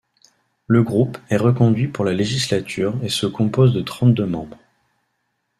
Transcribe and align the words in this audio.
Le 0.65 0.81
groupe 0.81 1.19
est 1.29 1.37
reconduit 1.37 1.87
pour 1.87 2.05
la 2.05 2.13
législature 2.13 2.97
et 3.03 3.09
se 3.09 3.27
compose 3.27 3.71
de 3.71 3.81
trente-deux 3.83 4.25
membres. 4.25 4.57